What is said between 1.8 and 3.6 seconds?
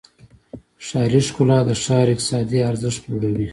ښار اقتصادي ارزښت لوړوي.